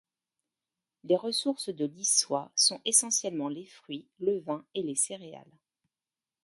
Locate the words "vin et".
4.39-4.81